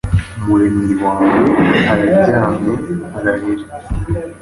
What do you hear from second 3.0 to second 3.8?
ararira: